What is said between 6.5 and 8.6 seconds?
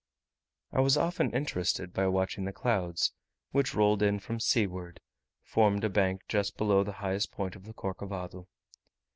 beneath the highest point of the Corcovado.